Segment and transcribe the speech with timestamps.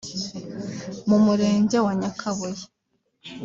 [1.07, 2.63] mu murenge wa Nyakabuye